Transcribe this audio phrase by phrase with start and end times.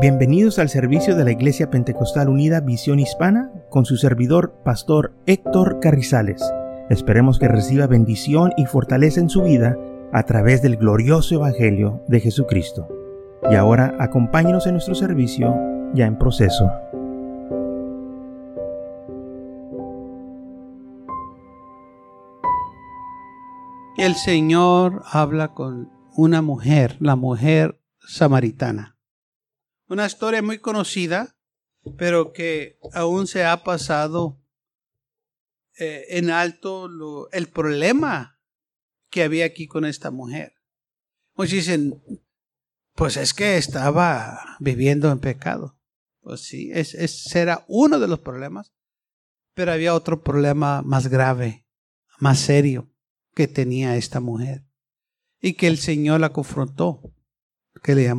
[0.00, 5.80] Bienvenidos al servicio de la Iglesia Pentecostal Unida Visión Hispana con su servidor, Pastor Héctor
[5.80, 6.40] Carrizales.
[6.88, 9.76] Esperemos que reciba bendición y fortaleza en su vida
[10.12, 12.86] a través del glorioso Evangelio de Jesucristo.
[13.50, 15.56] Y ahora acompáñenos en nuestro servicio
[15.94, 16.70] ya en proceso.
[23.96, 28.97] El Señor habla con una mujer, la mujer samaritana.
[29.88, 31.36] Una historia muy conocida,
[31.96, 34.40] pero que aún se ha pasado
[35.78, 38.40] eh, en alto el problema
[39.10, 40.54] que había aquí con esta mujer.
[41.34, 42.02] Muchos dicen,
[42.94, 45.78] pues es que estaba viviendo en pecado.
[46.20, 48.74] Pues sí, ese era uno de los problemas,
[49.54, 51.66] pero había otro problema más grave,
[52.18, 52.92] más serio
[53.34, 54.68] que tenía esta mujer
[55.40, 57.00] y que el Señor la confrontó,
[57.82, 58.12] que le,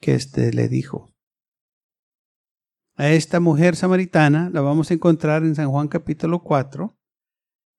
[0.00, 1.14] que este le dijo.
[2.96, 6.98] A esta mujer samaritana la vamos a encontrar en San Juan capítulo 4,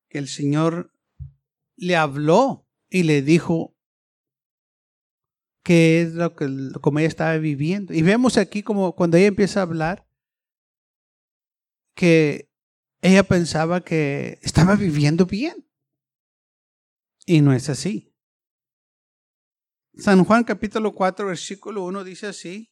[0.09, 0.93] que el Señor
[1.75, 3.75] le habló y le dijo
[5.63, 6.47] qué es lo que
[6.81, 7.93] como ella estaba viviendo.
[7.93, 10.08] Y vemos aquí como cuando ella empieza a hablar
[11.95, 12.49] que
[13.02, 15.69] ella pensaba que estaba viviendo bien.
[17.25, 18.08] Y no es así.
[20.00, 22.72] San Juan capítulo 4 versículo 1 dice así,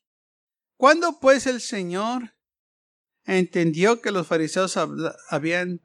[0.77, 2.33] Cuando pues el Señor
[3.25, 4.77] entendió que los fariseos
[5.29, 5.81] habían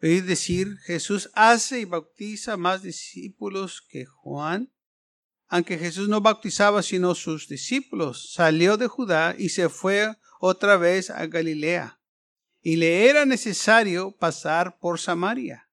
[0.00, 4.72] oído decir, Jesús hace y bautiza más discípulos que Juan,
[5.48, 11.10] aunque Jesús no bautizaba sino sus discípulos, salió de Judá y se fue otra vez
[11.10, 12.00] a Galilea,
[12.62, 15.68] y le era necesario pasar por Samaria.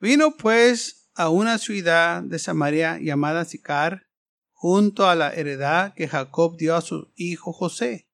[0.00, 4.06] Vino pues a una ciudad de Samaria llamada Sicar,
[4.52, 8.08] junto a la heredad que Jacob dio a su hijo José.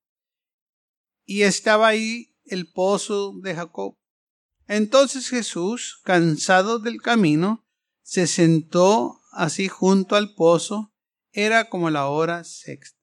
[1.26, 3.98] Y estaba ahí el pozo de Jacob.
[4.68, 7.66] Entonces Jesús, cansado del camino,
[8.02, 10.94] se sentó así junto al pozo.
[11.30, 12.98] Era como la hora sexta.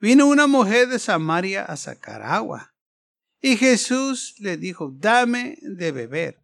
[0.00, 2.74] Vino una mujer de Samaria a sacar agua.
[3.42, 6.43] Y Jesús le dijo, dame de beber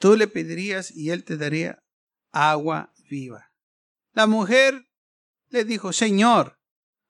[0.00, 1.84] Tú le pedirías y él te daría
[2.32, 3.52] agua viva.
[4.14, 4.88] La mujer
[5.50, 6.58] le dijo, Señor,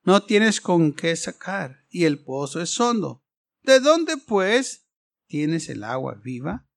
[0.03, 3.23] no tienes con qué sacar y el pozo es hondo.
[3.61, 4.89] ¿De dónde pues
[5.27, 6.67] tienes el agua viva?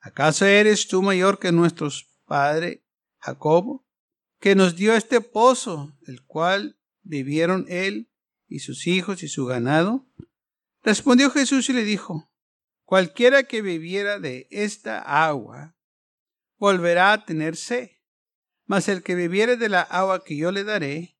[0.00, 2.84] ¿Acaso eres tú mayor que nuestros padre
[3.18, 3.86] Jacobo,
[4.40, 8.10] que nos dio este pozo, el cual vivieron él
[8.48, 10.08] y sus hijos y su ganado?
[10.82, 12.31] Respondió Jesús y le dijo,
[12.84, 15.76] Cualquiera que bebiera de esta agua
[16.58, 17.90] volverá a tener sed,
[18.66, 21.16] mas el que bebiere de la agua que yo le daré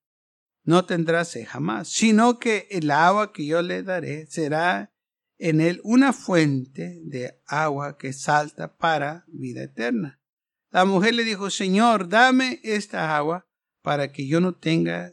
[0.65, 4.93] no tendrá sed jamás, sino que el agua que yo le daré será
[5.39, 10.21] en él una fuente de agua que salta para vida eterna.
[10.71, 13.47] La mujer le dijo, Señor, dame esta agua
[13.83, 15.13] para que yo no tenga,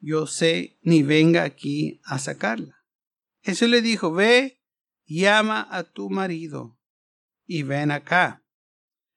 [0.00, 2.84] yo sé, ni venga aquí a sacarla.
[3.42, 4.61] Jesús le dijo, ve
[5.14, 6.78] llama a tu marido
[7.46, 8.44] y ven acá.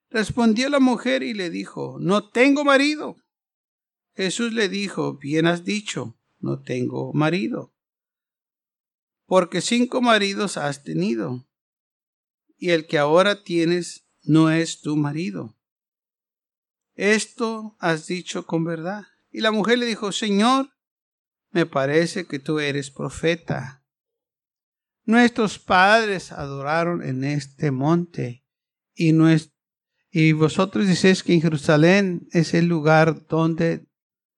[0.10, 3.18] Respondió la mujer y le dijo, no tengo marido.
[4.16, 7.74] Jesús le dijo, bien has dicho, no tengo marido.
[9.26, 11.48] Porque cinco maridos has tenido,
[12.58, 15.58] y el que ahora tienes no es tu marido.
[16.96, 19.06] Esto has dicho con verdad.
[19.30, 20.72] Y la mujer le dijo, Señor,
[21.52, 23.85] me parece que tú eres profeta.
[25.08, 28.44] Nuestros padres adoraron en este monte
[28.96, 33.86] y, vosotros decís que en Jerusalén es el lugar donde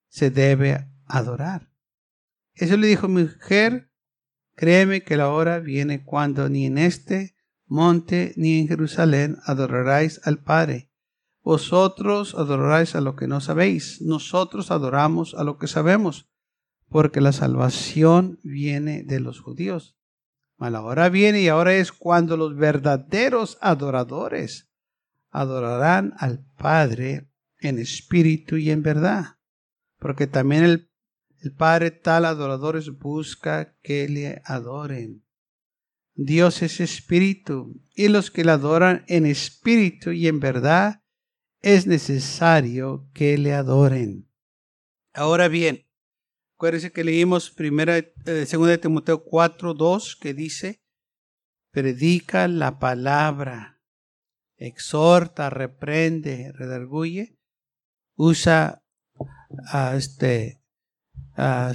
[0.10, 1.72] se debe adorar.
[2.54, 3.92] Eso le dijo mi mujer,
[4.56, 10.40] créeme que la hora viene cuando ni en este monte ni en Jerusalén adoraráis al
[10.40, 10.92] Padre.
[11.44, 16.28] Vosotros adoraráis a lo que no sabéis, nosotros adoramos a lo que sabemos,
[16.90, 19.97] porque la salvación viene de los judíos.
[20.58, 24.70] Mal ahora viene y ahora es cuando los verdaderos adoradores
[25.30, 29.38] adorarán al Padre en espíritu y en verdad.
[30.00, 30.90] Porque también el
[31.40, 35.24] El Padre tal adoradores busca que le adoren.
[36.16, 41.04] Dios es espíritu y los que le adoran en espíritu y en verdad
[41.62, 44.28] es necesario que le adoren.
[45.14, 45.87] Ahora bien,
[46.58, 50.82] acuérdense que leímos primera, eh, segunda de Timoteo 4, 2, que dice,
[51.70, 53.80] predica la palabra,
[54.56, 57.38] exhorta, reprende, redarguye,
[58.16, 58.84] usa
[59.96, 60.60] este,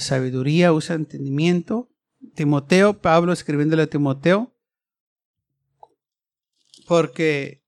[0.01, 1.89] sabiduría, usa entendimiento.
[2.35, 4.53] Timoteo, Pablo escribiéndole a Timoteo,
[6.89, 7.65] porque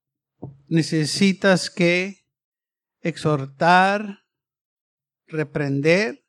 [0.66, 2.26] necesitas que
[3.02, 4.24] exhortar,
[5.28, 6.23] reprender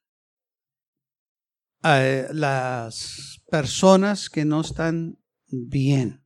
[1.86, 6.26] a las personas que no están bien.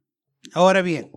[0.53, 1.11] Ahora bien,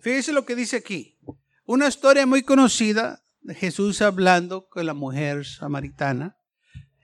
[0.00, 1.18] fíjese lo que dice aquí.
[1.64, 6.38] Una historia muy conocida de Jesús hablando con la mujer samaritana.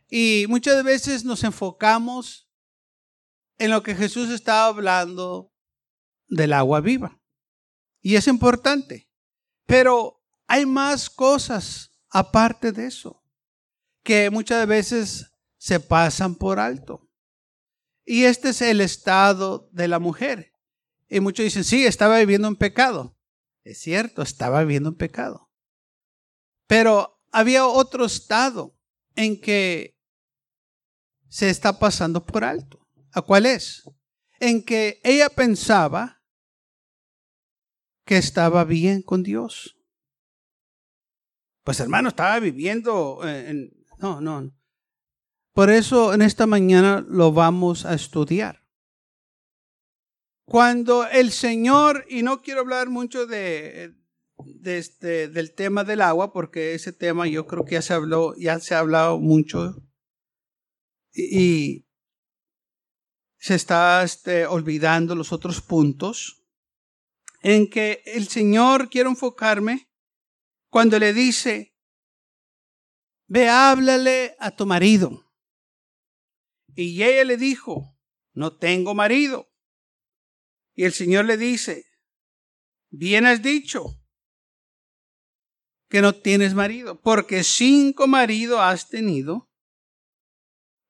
[0.08, 2.48] Y muchas veces nos enfocamos
[3.58, 5.52] en lo que Jesús estaba hablando
[6.28, 7.20] del agua viva.
[8.00, 9.10] Y es importante.
[9.66, 13.20] Pero hay más cosas aparte de eso
[14.04, 15.32] que muchas veces
[15.68, 17.06] se pasan por alto.
[18.06, 20.54] Y este es el estado de la mujer.
[21.10, 23.18] Y muchos dicen, sí, estaba viviendo un pecado.
[23.64, 25.50] Es cierto, estaba viviendo un pecado.
[26.66, 28.78] Pero había otro estado
[29.14, 30.00] en que
[31.28, 32.88] se está pasando por alto.
[33.12, 33.82] ¿A cuál es?
[34.40, 36.22] En que ella pensaba
[38.06, 39.76] que estaba bien con Dios.
[41.62, 43.70] Pues hermano, estaba viviendo en...
[43.98, 44.57] No, no.
[45.58, 48.64] Por eso en esta mañana lo vamos a estudiar.
[50.44, 53.92] Cuando el Señor, y no quiero hablar mucho de,
[54.64, 58.60] este, del tema del agua, porque ese tema yo creo que ya se habló, ya
[58.60, 59.82] se ha hablado mucho
[61.12, 61.88] y,
[63.36, 66.46] se está este, olvidando los otros puntos,
[67.42, 69.90] en que el Señor quiere enfocarme
[70.70, 71.74] cuando le dice,
[73.26, 75.27] ve, háblale a tu marido.
[76.80, 77.98] Y ella le dijo,
[78.34, 79.52] no tengo marido.
[80.74, 81.86] Y el Señor le dice,
[82.88, 84.00] bien has dicho
[85.88, 89.50] que no tienes marido, porque cinco maridos has tenido,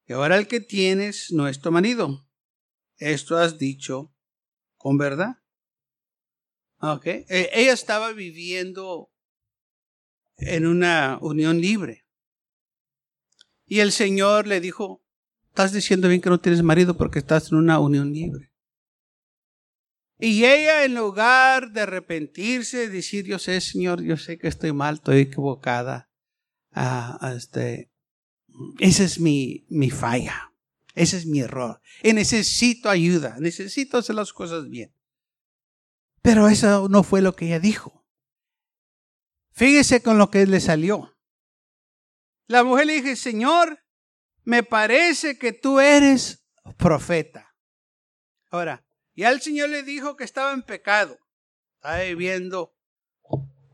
[0.04, 2.28] y ahora el que tienes no es tu marido.
[2.96, 4.14] Esto has dicho
[4.76, 5.42] con verdad.
[6.80, 7.06] Ok.
[7.06, 9.10] E, ella estaba viviendo
[10.36, 12.04] en una unión libre.
[13.64, 15.07] Y el Señor le dijo,
[15.58, 18.52] Estás diciendo bien que no tienes marido porque estás en una unión libre.
[20.16, 24.94] Y ella, en lugar de arrepentirse, decir, yo sé, Señor, yo sé que estoy mal,
[24.94, 26.12] estoy equivocada.
[26.70, 27.90] Ah, este,
[28.78, 30.52] esa es mi, mi falla.
[30.94, 31.80] Ese es mi error.
[32.04, 33.34] Y necesito ayuda.
[33.40, 34.94] Necesito hacer las cosas bien.
[36.22, 38.06] Pero eso no fue lo que ella dijo.
[39.50, 41.18] Fíjese con lo que le salió.
[42.46, 43.80] La mujer le dije, Señor,
[44.48, 46.42] me parece que tú eres
[46.78, 47.54] profeta.
[48.50, 48.82] Ahora,
[49.14, 51.18] ya el Señor le dijo que estaba en pecado.
[51.74, 52.74] Estaba viviendo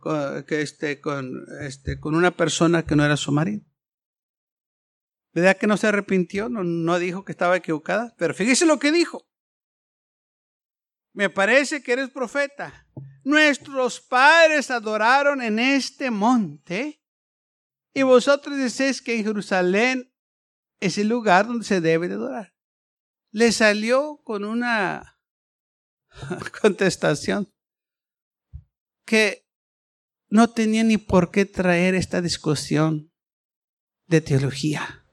[0.01, 3.65] con, que este, con, este, con una persona que no era su marido.
[5.33, 6.49] ¿Verdad que no se arrepintió?
[6.49, 8.13] No, no dijo que estaba equivocada.
[8.19, 9.29] Pero fíjese lo que dijo.
[11.13, 12.89] Me parece que eres profeta.
[13.23, 17.01] Nuestros padres adoraron en este monte
[17.93, 20.11] y vosotros decís que en Jerusalén
[20.81, 22.55] es el lugar donde se debe de adorar.
[23.31, 25.19] Le salió con una
[26.63, 27.53] contestación
[29.07, 29.47] que
[30.29, 33.13] no tenía ni por qué traer esta discusión
[34.07, 35.07] de teología.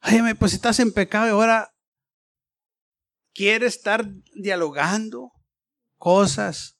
[0.00, 1.74] Ay, pues estás en pecado y ahora
[3.34, 5.32] quieres estar dialogando
[5.98, 6.78] cosas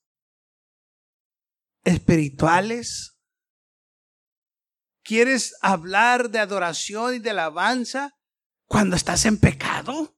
[1.85, 3.20] espirituales
[5.03, 8.17] ¿Quieres hablar de adoración y de alabanza
[8.67, 10.17] cuando estás en pecado?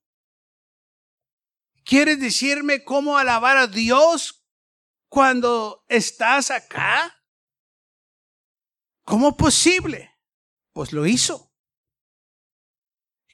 [1.84, 4.44] ¿Quieres decirme cómo alabar a Dios
[5.08, 7.22] cuando estás acá?
[9.04, 10.10] ¿Cómo posible?
[10.72, 11.52] Pues lo hizo.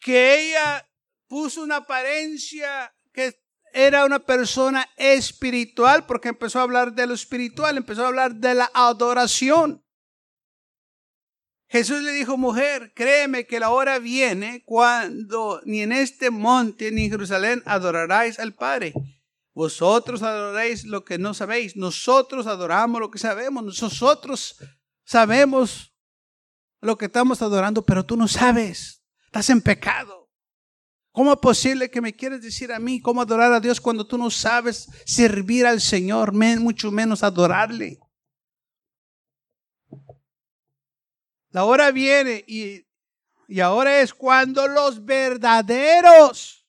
[0.01, 0.89] Que ella
[1.27, 3.39] puso una apariencia que
[3.73, 8.55] era una persona espiritual porque empezó a hablar de lo espiritual, empezó a hablar de
[8.55, 9.85] la adoración.
[11.71, 17.05] Jesús le dijo, mujer, créeme que la hora viene cuando ni en este monte ni
[17.05, 18.95] en Jerusalén adoraráis al Padre.
[19.53, 21.77] Vosotros adoraréis lo que no sabéis.
[21.77, 23.65] Nosotros adoramos lo que sabemos.
[23.65, 24.57] Nosotros
[25.05, 25.95] sabemos
[26.81, 29.05] lo que estamos adorando, pero tú no sabes.
[29.27, 30.31] Estás en pecado.
[31.13, 34.17] ¿Cómo es posible que me quieres decir a mí cómo adorar a Dios cuando tú
[34.17, 37.99] no sabes servir al Señor, mucho menos adorarle?
[41.51, 42.87] La hora viene y,
[43.47, 46.67] y ahora es cuando los verdaderos,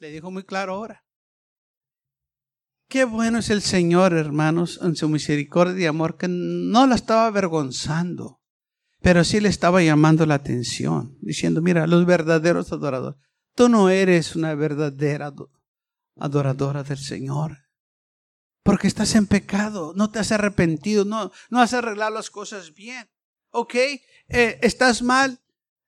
[0.00, 1.04] le dijo muy claro ahora,
[2.90, 7.26] Qué bueno es el Señor, hermanos, en su misericordia y amor, que no la estaba
[7.26, 8.40] avergonzando,
[9.00, 13.20] pero sí le estaba llamando la atención, diciendo, mira, los verdaderos adoradores,
[13.54, 15.32] tú no eres una verdadera
[16.16, 17.58] adoradora del Señor,
[18.64, 23.08] porque estás en pecado, no te has arrepentido, no, no has arreglado las cosas bien,
[23.50, 23.74] ¿ok?
[23.74, 25.38] Eh, estás mal,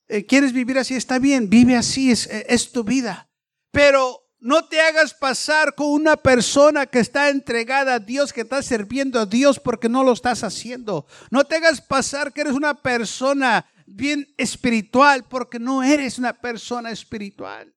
[0.09, 3.31] eh, quieres vivir así, está bien, vive así, es, es tu vida,
[3.71, 8.61] pero no te hagas pasar con una persona que está entregada a Dios, que está
[8.61, 11.07] sirviendo a Dios porque no lo estás haciendo.
[11.31, 16.91] No te hagas pasar que eres una persona bien espiritual porque no eres una persona
[16.91, 17.73] espiritual.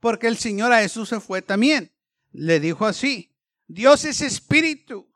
[0.00, 1.92] Porque el Señor a Jesús se fue también.
[2.30, 5.12] Le dijo así, Dios es espíritu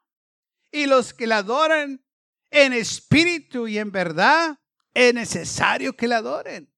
[0.70, 2.04] y los que le adoran
[2.50, 4.58] en espíritu y en verdad
[4.94, 6.72] es necesario que le adoren.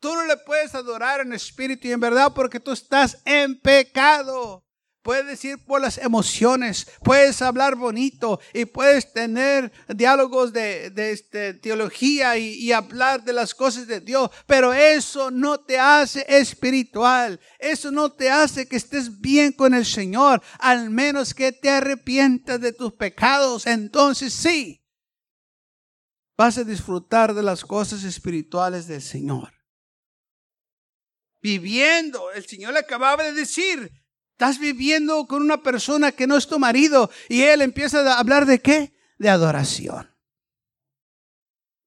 [0.00, 4.63] Tú no le puedes adorar en espíritu y en verdad porque tú estás en pecado.
[5.04, 12.38] Puedes decir por las emociones, puedes hablar bonito y puedes tener diálogos de, este, teología
[12.38, 17.90] y, y, hablar de las cosas de Dios, pero eso no te hace espiritual, eso
[17.90, 22.72] no te hace que estés bien con el Señor, al menos que te arrepientas de
[22.72, 24.82] tus pecados, entonces sí,
[26.34, 29.52] vas a disfrutar de las cosas espirituales del Señor
[31.42, 32.32] viviendo.
[32.32, 33.92] El Señor le acababa de decir,
[34.34, 37.08] estás viviendo con una persona que no es tu marido.
[37.28, 38.92] Y él empieza a hablar de qué?
[39.16, 40.10] De adoración.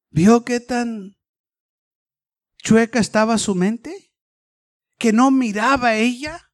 [0.10, 1.18] ¿Vio qué tan
[2.58, 4.14] chueca estaba su mente?
[4.98, 6.54] Que no miraba a ella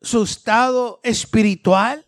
[0.00, 2.06] su estado espiritual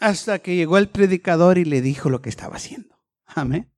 [0.00, 3.02] hasta que llegó el predicador y le dijo lo que estaba haciendo.
[3.26, 3.72] Amén.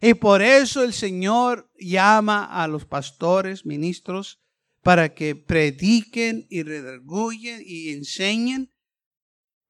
[0.00, 4.40] Y por eso el Señor llama a los pastores, ministros,
[4.88, 8.72] para que prediquen y redarguyen y enseñen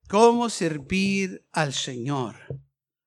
[0.07, 2.37] cómo servir al Señor.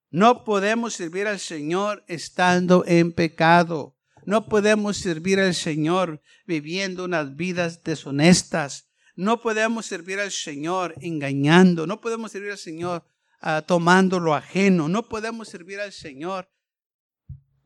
[0.09, 3.97] No podemos servir al Señor estando en pecado.
[4.25, 8.89] No podemos servir al Señor viviendo unas vidas deshonestas.
[9.15, 11.87] No podemos servir al Señor engañando.
[11.87, 13.05] No podemos servir al Señor
[13.39, 14.89] ah, tomando lo ajeno.
[14.89, 16.51] No podemos servir al Señor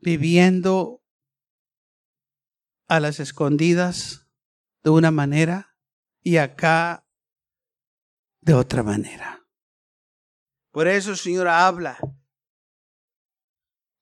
[0.00, 1.02] viviendo
[2.86, 4.22] a las escondidas
[4.86, 5.76] de una manera
[6.22, 7.04] y acá
[8.40, 9.44] de otra manera.
[10.70, 11.98] Por eso el Señor habla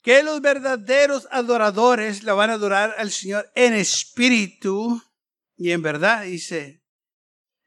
[0.03, 5.00] que los verdaderos adoradores le van a adorar al Señor en espíritu
[5.57, 6.85] y en verdad, dice,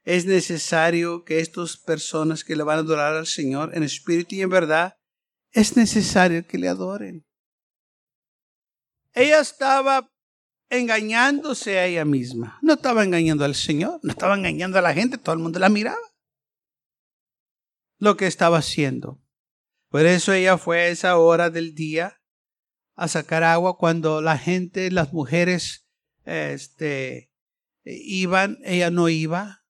[0.04, 4.42] es necesario que estas personas que le van a adorar al Señor en espíritu y
[4.42, 4.96] en verdad,
[5.50, 7.26] es necesario que le adoren.
[9.12, 10.08] Ella estaba
[10.70, 12.58] engañándose a ella misma.
[12.62, 15.68] No estaba engañando al Señor, no estaba engañando a la gente, todo el mundo la
[15.68, 15.98] miraba.
[17.98, 19.20] Lo que estaba haciendo.
[19.88, 22.20] Por eso ella fue a esa hora del día
[22.94, 25.88] a sacar agua cuando la gente, las mujeres,
[26.24, 27.32] este,
[27.84, 29.64] iban, ella no iba.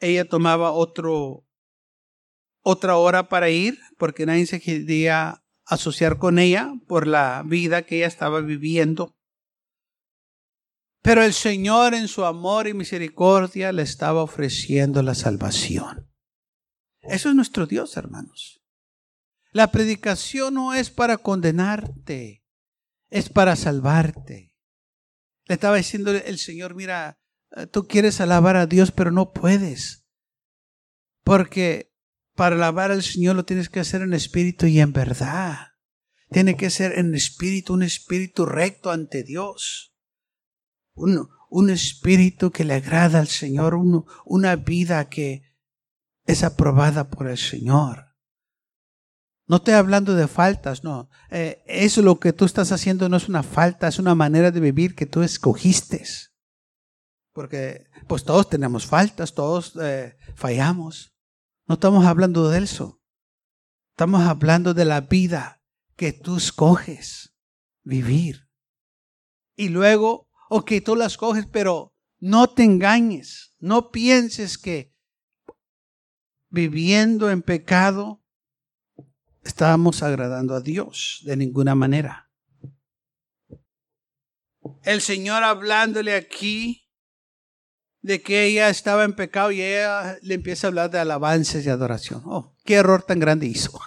[0.00, 1.46] Ella tomaba otro,
[2.62, 7.98] otra hora para ir porque nadie se quería asociar con ella por la vida que
[7.98, 9.14] ella estaba viviendo.
[11.02, 16.10] Pero el Señor en su amor y misericordia le estaba ofreciendo la salvación.
[17.02, 18.62] Eso es nuestro Dios, hermanos.
[19.52, 22.44] La predicación no es para condenarte,
[23.08, 24.54] es para salvarte.
[25.46, 27.18] Le estaba diciendo el Señor, mira,
[27.72, 30.06] tú quieres alabar a Dios, pero no puedes.
[31.24, 31.92] Porque
[32.36, 35.68] para alabar al Señor lo tienes que hacer en espíritu y en verdad.
[36.30, 39.89] Tiene que ser en espíritu, un espíritu recto ante Dios.
[41.00, 43.74] Un, un espíritu que le agrada al Señor,
[44.24, 45.42] una vida que
[46.26, 48.10] es aprobada por el Señor.
[49.46, 51.10] No estoy hablando de faltas, no.
[51.28, 54.60] Eh, eso lo que tú estás haciendo no es una falta, es una manera de
[54.60, 56.04] vivir que tú escogiste.
[57.32, 61.16] Porque pues todos tenemos faltas, todos eh, fallamos.
[61.66, 63.02] No estamos hablando de eso.
[63.96, 65.64] Estamos hablando de la vida
[65.96, 67.34] que tú escoges
[67.82, 68.48] vivir.
[69.56, 73.54] Y luego, ok, tú la escoges, pero no te engañes.
[73.60, 74.92] No pienses que
[76.48, 78.22] viviendo en pecado
[79.44, 82.30] estábamos agradando a Dios de ninguna manera.
[84.82, 86.88] El Señor hablándole aquí
[88.02, 91.70] de que ella estaba en pecado y ella le empieza a hablar de alabanzas y
[91.70, 92.22] adoración.
[92.24, 93.78] Oh, qué error tan grande hizo.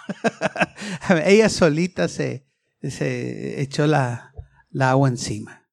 [1.26, 2.46] ella solita se,
[2.80, 4.32] se echó la,
[4.70, 5.63] la agua encima.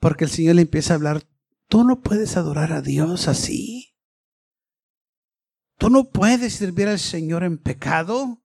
[0.00, 1.22] Porque el Señor le empieza a hablar,
[1.68, 3.94] tú no puedes adorar a Dios así.
[5.78, 8.42] Tú no puedes servir al Señor en pecado.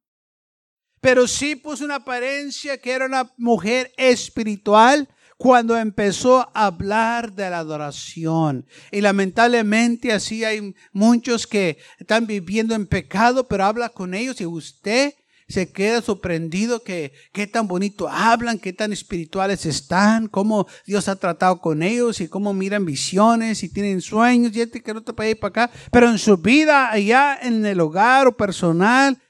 [1.02, 7.50] Pero sí puso una apariencia que era una mujer espiritual cuando empezó a hablar de
[7.50, 8.66] la adoración.
[8.92, 14.46] Y lamentablemente así hay muchos que están viviendo en pecado, pero habla con ellos y
[14.46, 15.14] usted
[15.48, 21.16] se queda sorprendido que qué tan bonito hablan, qué tan espirituales están, cómo Dios ha
[21.16, 25.32] tratado con ellos y cómo miran visiones y tienen sueños y este que te puede
[25.32, 25.72] ir para acá.
[25.92, 29.22] Pero en su vida allá en el hogar o personal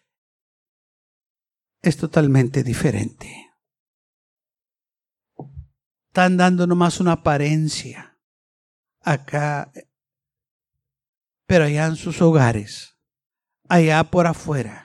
[1.82, 3.46] es totalmente diferente
[6.16, 8.18] están dando nomás una apariencia
[9.02, 9.70] acá,
[11.46, 12.96] pero allá en sus hogares,
[13.68, 14.85] allá por afuera,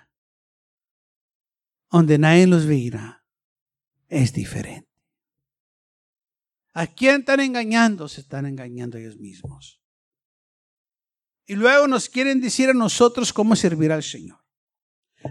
[1.90, 3.24] donde nadie los verá,
[4.08, 4.88] es diferente.
[6.72, 8.08] ¿A quién están engañando?
[8.08, 9.82] Se están engañando ellos mismos.
[11.46, 14.38] Y luego nos quieren decir a nosotros cómo servir al Señor.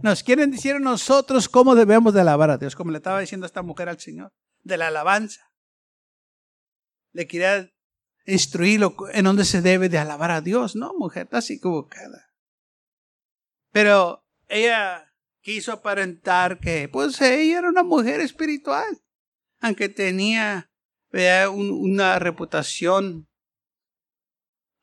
[0.03, 3.45] Nos quieren decir a nosotros cómo debemos de alabar a Dios, como le estaba diciendo
[3.45, 4.31] esta mujer al Señor,
[4.63, 5.49] de la alabanza
[7.11, 7.71] le quería
[8.25, 10.75] instruirlo en donde se debe de alabar a Dios.
[10.75, 12.29] No, mujer, estás equivocada.
[13.71, 15.08] Pero ella
[15.41, 19.01] quiso aparentar que, pues, ella era una mujer espiritual,
[19.60, 20.72] aunque tenía
[21.51, 23.27] una reputación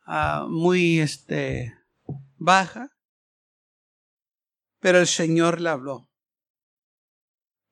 [0.05, 1.75] ah, muy este,
[2.37, 2.91] baja.
[4.81, 6.11] Pero el Señor le habló.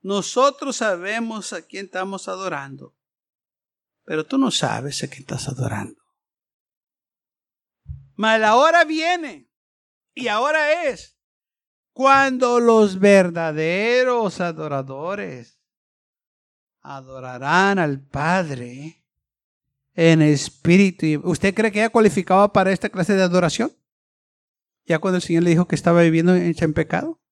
[0.00, 2.94] Nosotros sabemos a quién estamos adorando
[4.04, 6.00] pero tú no sabes a quién estás adorando.
[8.16, 9.50] Mas la hora viene
[10.14, 11.13] y ahora es
[11.94, 15.60] cuando los verdaderos adoradores
[16.80, 19.04] adorarán al Padre
[19.94, 21.06] en espíritu.
[21.22, 23.72] ¿Usted cree que ella cualificaba para esta clase de adoración?
[24.84, 27.22] Ya cuando el Señor le dijo que estaba viviendo en pecado.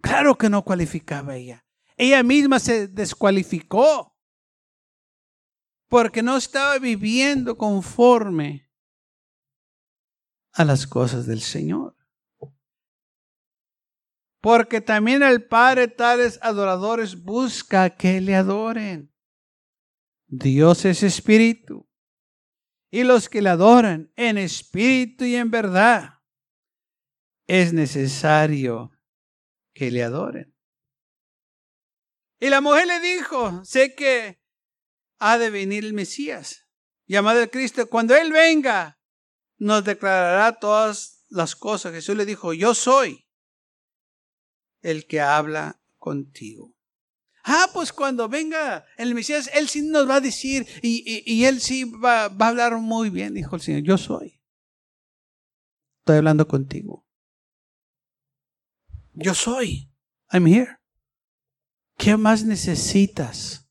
[0.00, 1.66] Claro que no cualificaba ella.
[1.96, 4.16] Ella misma se descualificó
[5.88, 8.70] porque no estaba viviendo conforme
[10.52, 11.95] a las cosas del Señor.
[14.46, 19.12] Porque también el Padre tales adoradores busca que le adoren.
[20.28, 21.90] Dios es espíritu.
[22.88, 26.20] Y los que le adoran en espíritu y en verdad,
[27.48, 28.92] es necesario
[29.74, 30.54] que le adoren.
[32.38, 34.40] Y la mujer le dijo, sé que
[35.18, 36.68] ha de venir el Mesías,
[37.08, 37.88] llamado el Cristo.
[37.88, 39.00] Cuando Él venga,
[39.58, 41.92] nos declarará todas las cosas.
[41.92, 43.25] Jesús le dijo, yo soy
[44.82, 46.74] el que habla contigo.
[47.44, 51.84] Ah, pues cuando venga el Mesías, Él sí nos va a decir y, Él sí
[51.84, 54.40] va, va a hablar muy bien, dijo el Señor, yo soy.
[56.00, 57.06] Estoy hablando contigo.
[59.12, 59.90] Yo soy.
[60.32, 60.78] I'm here.
[61.96, 63.66] ¿Qué más necesitas?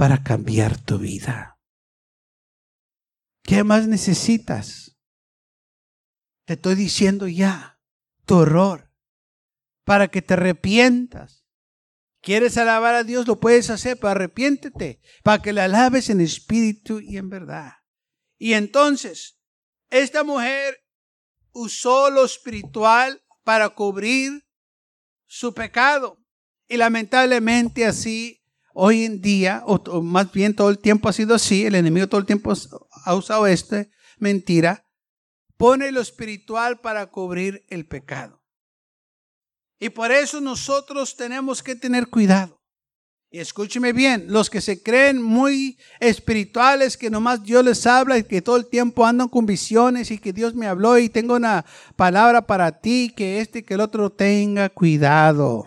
[0.00, 1.60] para cambiar tu vida.
[3.42, 4.96] ¿Qué más necesitas?
[6.46, 7.78] Te estoy diciendo ya
[8.24, 8.89] tu horror
[9.84, 11.44] para que te arrepientas.
[12.22, 13.26] ¿Quieres alabar a Dios?
[13.26, 17.72] Lo puedes hacer, pero arrepiéntete para que le alabes en espíritu y en verdad.
[18.38, 19.38] Y entonces,
[19.88, 20.78] esta mujer
[21.52, 24.46] usó lo espiritual para cubrir
[25.26, 26.18] su pecado.
[26.68, 28.40] Y lamentablemente así
[28.72, 32.20] hoy en día, o, más bien todo el tiempo ha sido así, el enemigo todo
[32.20, 32.52] el tiempo
[33.04, 33.86] ha usado esta
[34.18, 34.86] mentira,
[35.56, 38.39] pone lo espiritual para cubrir el pecado.
[39.80, 42.60] Y por eso nosotros tenemos que tener cuidado.
[43.32, 48.24] Y escúcheme bien, los que se creen muy espirituales, que nomás Dios les habla y
[48.24, 51.64] que todo el tiempo andan con visiones y que Dios me habló y tengo una
[51.96, 55.66] palabra para ti, que este y que el otro tenga cuidado.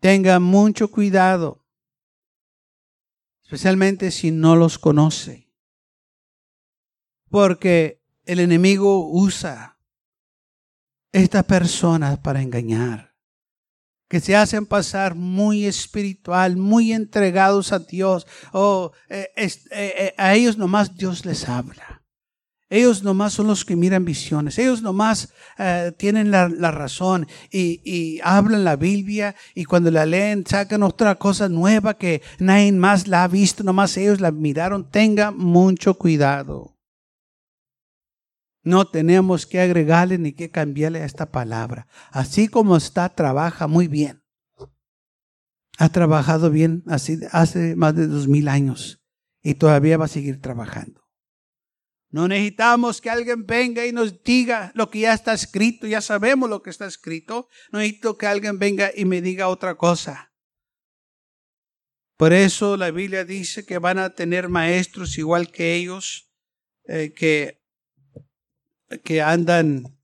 [0.00, 1.64] Tenga mucho cuidado,
[3.44, 5.48] especialmente si no los conoce,
[7.30, 9.75] porque el enemigo usa
[11.12, 13.14] estas personas para engañar,
[14.08, 20.34] que se hacen pasar muy espiritual, muy entregados a Dios, o eh, eh, eh, a
[20.34, 21.96] ellos nomás Dios les habla.
[22.68, 24.58] Ellos nomás son los que miran visiones.
[24.58, 30.44] Ellos nomás eh, tienen la, razón y, y, hablan la Biblia y cuando la leen
[30.44, 34.90] sacan otra cosa nueva que nadie más la ha visto, nomás ellos la miraron.
[34.90, 36.75] Tenga mucho cuidado.
[38.66, 41.86] No tenemos que agregarle ni que cambiarle a esta palabra.
[42.10, 44.24] Así como está, trabaja muy bien.
[45.78, 49.00] Ha trabajado bien así hace más de dos mil años
[49.40, 51.08] y todavía va a seguir trabajando.
[52.10, 56.50] No necesitamos que alguien venga y nos diga lo que ya está escrito, ya sabemos
[56.50, 57.48] lo que está escrito.
[57.70, 60.32] No necesito que alguien venga y me diga otra cosa.
[62.16, 66.32] Por eso la Biblia dice que van a tener maestros igual que ellos,
[66.88, 67.64] eh, que,
[69.04, 69.96] que andan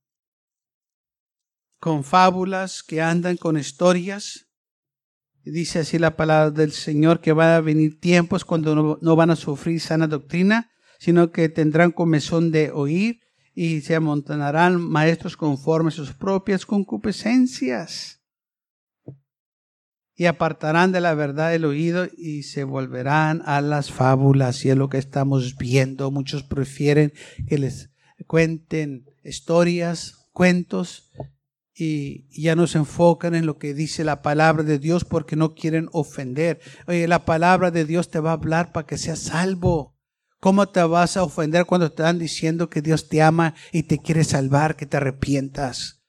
[1.79, 4.49] con fábulas, que andan con historias.
[5.45, 9.37] Dice así la palabra del Señor que van a venir tiempos cuando no van a
[9.37, 13.21] sufrir sana doctrina, sino que tendrán comezón de oír
[13.55, 18.21] y se amontonarán maestros conforme a sus propias concupiscencias.
[20.15, 24.65] Y apartarán de la verdad el oído y se volverán a las fábulas.
[24.65, 26.11] Y es lo que estamos viendo.
[26.11, 27.13] Muchos prefieren
[27.49, 27.92] que les
[28.25, 31.11] cuenten historias, cuentos,
[31.75, 35.55] y ya no se enfocan en lo que dice la palabra de Dios porque no
[35.55, 36.61] quieren ofender.
[36.87, 39.97] Oye, la palabra de Dios te va a hablar para que seas salvo.
[40.39, 43.99] ¿Cómo te vas a ofender cuando te están diciendo que Dios te ama y te
[43.99, 46.02] quiere salvar, que te arrepientas?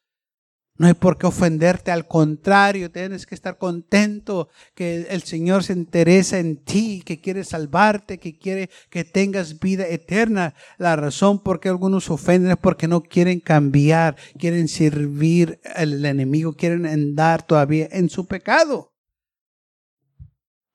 [0.76, 5.74] No hay por qué ofenderte, al contrario, tienes que estar contento que el Señor se
[5.74, 10.56] interesa en ti, que quiere salvarte, que quiere que tengas vida eterna.
[10.80, 16.54] La razón por qué algunos ofenden es porque no quieren cambiar, quieren servir al enemigo,
[16.54, 18.96] quieren andar todavía en su pecado.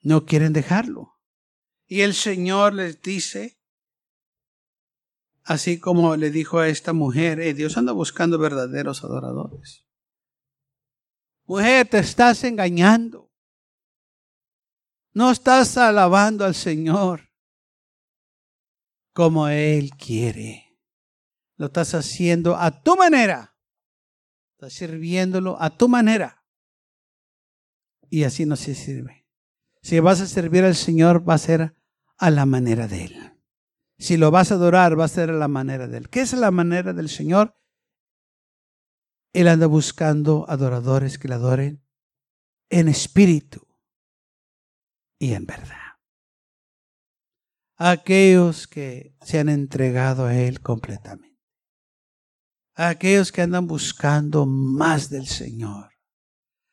[0.00, 1.18] No quieren dejarlo.
[1.88, 3.58] Y el Señor les dice,
[5.42, 9.87] así como le dijo a esta mujer, eh, Dios anda buscando verdaderos adoradores.
[11.48, 13.32] Mujer, te estás engañando.
[15.14, 17.32] No estás alabando al Señor
[19.14, 20.78] como Él quiere.
[21.56, 23.56] Lo estás haciendo a tu manera.
[24.52, 26.44] Estás sirviéndolo a tu manera.
[28.10, 29.26] Y así no se sirve.
[29.80, 31.74] Si vas a servir al Señor, va a ser
[32.18, 33.40] a la manera de Él.
[33.96, 36.10] Si lo vas a adorar, va a ser a la manera de Él.
[36.10, 37.54] ¿Qué es la manera del Señor?
[39.32, 41.84] Él anda buscando adoradores que le adoren
[42.70, 43.66] en espíritu
[45.18, 45.76] y en verdad.
[47.76, 51.38] Aquellos que se han entregado a Él completamente.
[52.74, 55.92] Aquellos que andan buscando más del Señor.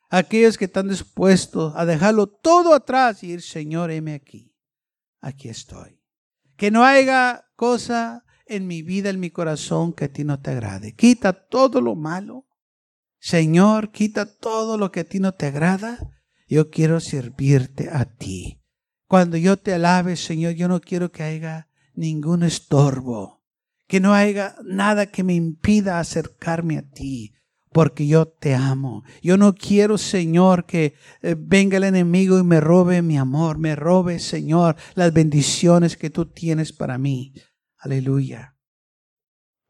[0.10, 4.56] Aquellos que están dispuestos a dejarlo todo atrás y ir, Señor, heme aquí
[5.26, 6.00] aquí estoy.
[6.56, 10.52] Que no haya cosa en mi vida, en mi corazón que a ti no te
[10.52, 10.94] agrade.
[10.96, 12.46] Quita todo lo malo.
[13.20, 15.98] Señor, quita todo lo que a ti no te agrada.
[16.48, 18.62] Yo quiero servirte a ti.
[19.08, 23.44] Cuando yo te alabe, Señor, yo no quiero que haya ningún estorbo,
[23.88, 27.36] que no haya nada que me impida acercarme a ti
[27.76, 29.04] porque yo te amo.
[29.22, 33.76] Yo no quiero, Señor, que eh, venga el enemigo y me robe mi amor, me
[33.76, 37.34] robe, Señor, las bendiciones que tú tienes para mí.
[37.86, 38.58] Aleluya.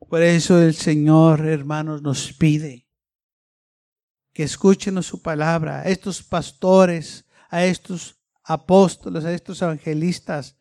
[0.08, 2.88] Por eso el Señor, hermanos, nos pide
[4.32, 10.58] que escuchen su palabra, a estos pastores, a estos apóstoles, a estos evangelistas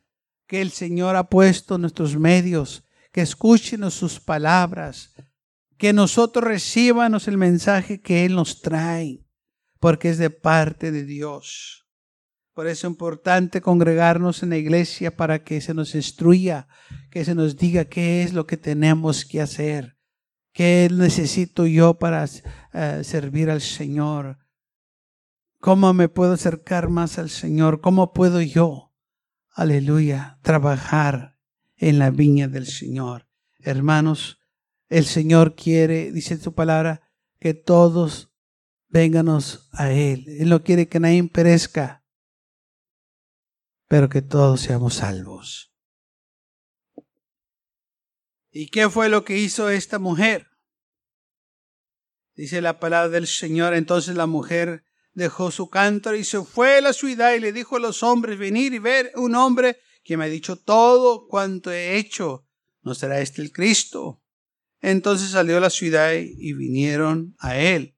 [0.48, 5.14] que el Señor ha puesto en nuestros medios, que escuchen sus palabras,
[5.78, 9.24] que nosotros recibamos el mensaje que Él nos trae,
[9.78, 11.83] porque es de parte de Dios.
[12.54, 16.68] Por eso es importante congregarnos en la iglesia para que se nos instruya,
[17.10, 19.96] que se nos diga qué es lo que tenemos que hacer,
[20.52, 22.24] qué necesito yo para
[22.72, 24.38] eh, servir al Señor,
[25.58, 28.92] cómo me puedo acercar más al Señor, cómo puedo yo,
[29.50, 31.36] aleluya, trabajar
[31.76, 33.26] en la viña del Señor.
[33.58, 34.38] Hermanos,
[34.88, 37.02] el Señor quiere, dice su palabra,
[37.40, 38.32] que todos
[38.90, 40.24] vénganos a Él.
[40.28, 42.03] Él no quiere que nadie perezca,
[43.94, 45.72] pero que todos seamos salvos.
[48.50, 50.48] ¿Y qué fue lo que hizo esta mujer?
[52.34, 53.72] Dice la palabra del Señor.
[53.72, 57.76] Entonces la mujer dejó su cántaro y se fue a la ciudad y le dijo
[57.76, 61.96] a los hombres, venir y ver un hombre que me ha dicho todo cuanto he
[61.96, 62.48] hecho.
[62.82, 64.20] ¿No será este el Cristo?
[64.80, 67.96] Entonces salió a la ciudad y vinieron a él.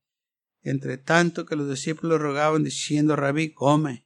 [0.61, 4.06] Entre tanto que los discípulos rogaban diciendo, Rabí, come.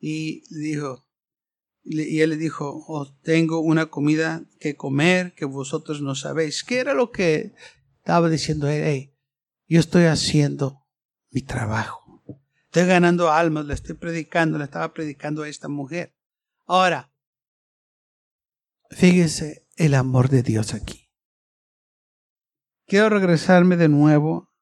[0.00, 1.06] Y dijo,
[1.84, 6.64] Y él le dijo, oh, tengo una comida que comer que vosotros no sabéis.
[6.64, 7.52] ¿Qué era lo que
[7.98, 9.12] estaba diciendo él?
[9.68, 10.84] yo estoy haciendo
[11.30, 12.00] mi trabajo.
[12.64, 16.16] Estoy ganando almas, le estoy predicando, le estaba predicando a esta mujer.
[16.66, 17.12] Ahora,
[18.90, 21.08] fíjese el amor de Dios aquí.
[22.86, 24.52] Quiero regresarme de nuevo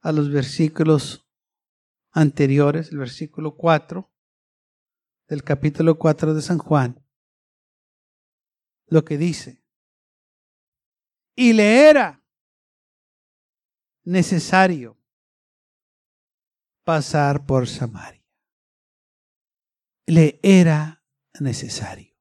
[0.00, 1.28] a los versículos
[2.10, 4.10] anteriores, el versículo 4
[5.28, 7.04] del capítulo 4 de San Juan,
[8.86, 9.62] lo que dice.
[11.36, 12.24] Y le era
[14.04, 14.98] necesario
[16.82, 18.24] pasar por Samaria.
[20.06, 21.04] Le era
[21.38, 22.16] necesario.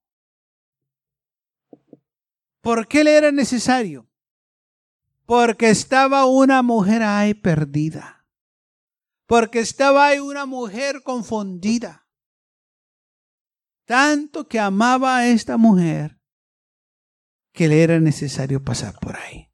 [2.61, 4.09] ¿Por qué le era necesario?
[5.25, 8.27] Porque estaba una mujer ahí perdida.
[9.25, 12.06] Porque estaba ahí una mujer confundida
[13.87, 16.19] tanto que amaba a esta mujer
[17.53, 19.49] que le era necesario pasar por ahí.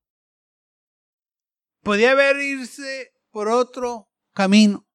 [1.84, 4.88] Podía haber irse por otro camino.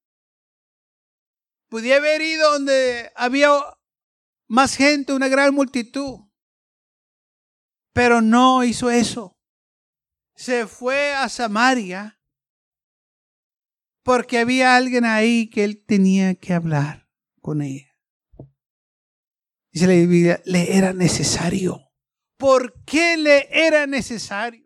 [1.68, 3.50] Podía haber ido donde había
[4.48, 6.20] más gente, una gran multitud.
[7.92, 9.38] Pero no hizo eso.
[10.34, 12.20] Se fue a Samaria
[14.02, 17.08] porque había alguien ahí que él tenía que hablar
[17.40, 17.87] con ella.
[19.70, 21.80] Dice la Biblia, le era necesario.
[22.36, 24.64] ¿Por qué le era necesario?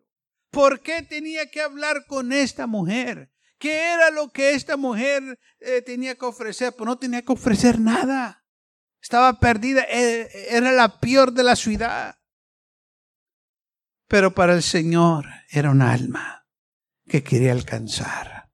[0.51, 3.33] ¿Por qué tenía que hablar con esta mujer?
[3.59, 6.75] ¿Qué era lo que esta mujer eh, tenía que ofrecer?
[6.77, 8.45] Pues no tenía que ofrecer nada.
[9.01, 12.19] Estaba perdida, eh, era la peor de la ciudad.
[14.09, 16.47] Pero para el Señor era un alma
[17.09, 18.51] que quería alcanzar.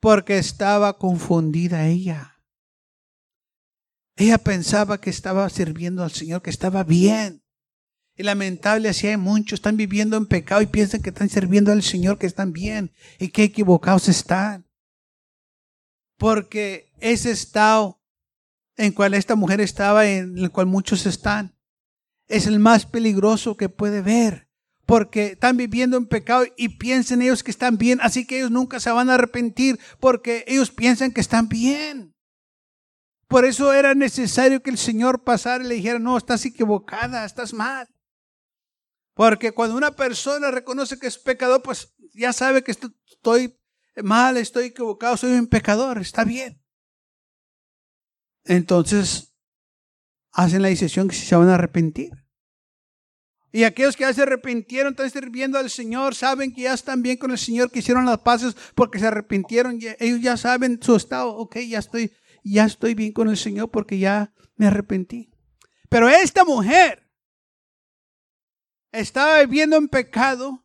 [0.00, 2.35] Porque estaba confundida ella.
[4.16, 7.42] Ella pensaba que estaba sirviendo al Señor, que estaba bien.
[8.16, 11.82] Y lamentable, así hay muchos, están viviendo en pecado y piensan que están sirviendo al
[11.82, 14.66] Señor, que están bien y que equivocados están.
[16.16, 18.00] Porque ese estado
[18.76, 21.54] en cual esta mujer estaba, en el cual muchos están,
[22.26, 24.48] es el más peligroso que puede ver.
[24.86, 28.80] Porque están viviendo en pecado y piensan ellos que están bien, así que ellos nunca
[28.80, 32.15] se van a arrepentir porque ellos piensan que están bien.
[33.28, 37.52] Por eso era necesario que el Señor pasara y le dijera, no, estás equivocada, estás
[37.52, 37.88] mal.
[39.14, 43.58] Porque cuando una persona reconoce que es pecador, pues ya sabe que estoy
[44.02, 46.62] mal, estoy equivocado, soy un pecador, está bien.
[48.44, 49.34] Entonces,
[50.32, 52.12] hacen la decisión que se van a arrepentir.
[53.52, 57.16] Y aquellos que ya se arrepintieron, están sirviendo al Señor, saben que ya están bien
[57.16, 59.78] con el Señor, que hicieron las paces porque se arrepintieron.
[59.98, 62.12] Ellos ya saben su estado, ok, ya estoy
[62.52, 65.30] ya estoy bien con el Señor porque ya me arrepentí.
[65.88, 67.10] Pero esta mujer
[68.92, 70.64] estaba viviendo en pecado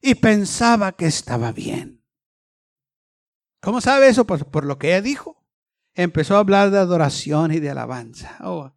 [0.00, 2.02] y pensaba que estaba bien.
[3.60, 4.26] ¿Cómo sabe eso?
[4.26, 5.42] Pues por lo que ella dijo.
[5.94, 8.36] Empezó a hablar de adoración y de alabanza.
[8.40, 8.72] Oh,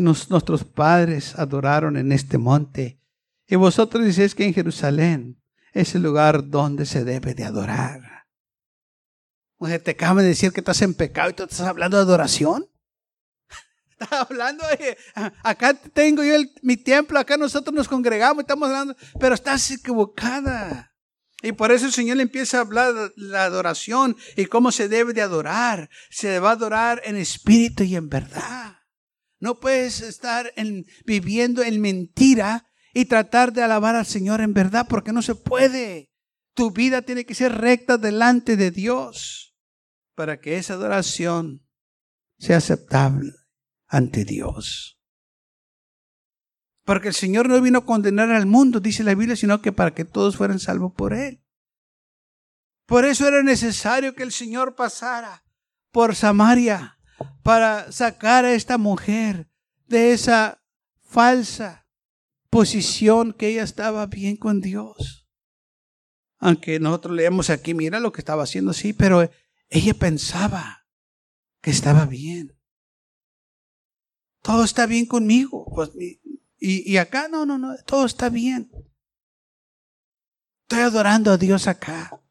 [0.00, 3.00] nuestros padres adoraron en este monte.
[3.46, 8.03] Y vosotros dices que en Jerusalén es el lugar donde se debe de adorar
[9.82, 12.66] te acaba de decir que estás en pecado y tú estás hablando de adoración.
[13.90, 14.98] Estás hablando de,
[15.44, 20.92] acá tengo yo mi templo, acá nosotros nos congregamos, estamos hablando, pero estás equivocada.
[21.44, 24.88] Y por eso el Señor le empieza a hablar de la adoración y cómo se
[24.88, 25.90] debe de adorar.
[26.10, 28.78] Se va a adorar en espíritu y en verdad.
[29.40, 30.52] No puedes estar
[31.04, 36.10] viviendo en mentira y tratar de alabar al Señor en verdad porque no se puede.
[36.54, 39.53] Tu vida tiene que ser recta delante de Dios
[40.14, 41.66] para que esa adoración
[42.38, 43.32] sea aceptable
[43.86, 45.00] ante Dios.
[46.84, 49.94] Porque el Señor no vino a condenar al mundo, dice la Biblia, sino que para
[49.94, 51.42] que todos fueran salvos por Él.
[52.86, 55.44] Por eso era necesario que el Señor pasara
[55.90, 56.98] por Samaria
[57.42, 59.48] para sacar a esta mujer
[59.86, 60.62] de esa
[61.00, 61.86] falsa
[62.50, 65.26] posición que ella estaba bien con Dios.
[66.38, 69.30] Aunque nosotros leemos aquí, mira lo que estaba haciendo, sí, pero
[69.74, 70.86] ella pensaba
[71.60, 72.56] que estaba bien.
[74.40, 75.66] Todo está bien conmigo.
[75.74, 76.20] Pues, y,
[76.60, 78.70] y acá no, no, no, todo está bien.
[80.62, 82.22] Estoy adorando a Dios acá.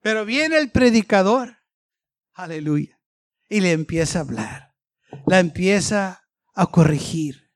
[0.00, 1.58] Pero viene el predicador,
[2.32, 3.00] aleluya,
[3.48, 4.76] y le empieza a hablar,
[5.26, 7.50] la empieza a corregir,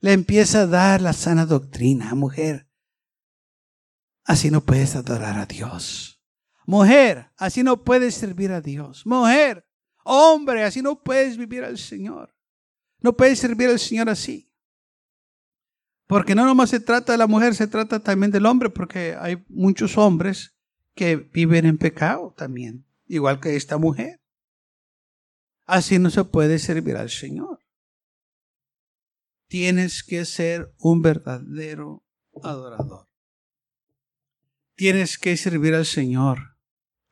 [0.00, 2.68] le empieza a dar la sana doctrina, mujer.
[4.24, 6.13] Así no puedes adorar a Dios.
[6.66, 9.06] Mujer, así no puedes servir a Dios.
[9.06, 9.64] Mujer,
[10.04, 12.36] Hombre, así no puedes vivir al Señor.
[13.00, 14.52] No puedes servir al Señor así.
[16.06, 19.42] Porque no nomás se trata de la mujer, se trata también del hombre, porque hay
[19.48, 20.54] muchos hombres
[20.94, 24.20] que viven en pecado también, igual que esta mujer.
[25.64, 27.60] Así no se puede servir al Señor.
[29.48, 32.04] Tienes que ser un verdadero
[32.42, 33.08] adorador.
[34.74, 36.53] Tienes que servir al Señor